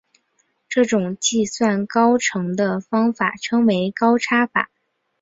[0.67, 4.71] 这种计算高程的方法称为高差法。